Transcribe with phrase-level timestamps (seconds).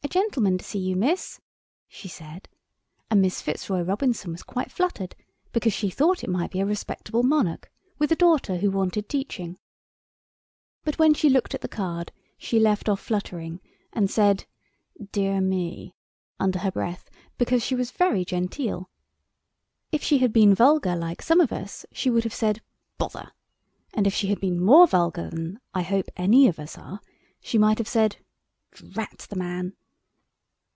[0.00, 1.38] "A gentleman to see you, Miss,"
[1.86, 2.48] she said;
[3.10, 5.14] and Miss Fitzroy Robinson was quite fluttered
[5.52, 9.58] because she thought it might be a respectable monarch, with a daughter who wanted teaching.
[10.82, 13.60] But when she looked at the card she left off fluttering,
[13.92, 14.46] and said,
[15.12, 15.94] "Dear me!"
[16.40, 18.88] under her breath, because she was very genteel.
[19.92, 22.62] If she had been vulgar like some of us she would have said
[22.96, 23.32] "Bother!"
[23.92, 27.02] and if she had been more vulgar than, I hope, any of us are,
[27.42, 28.16] she might have said
[28.72, 29.74] "Drat the man!"